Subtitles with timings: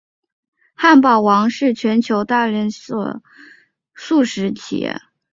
[0.73, 3.21] 汉堡王是全球大型连锁
[3.93, 4.99] 速食企业。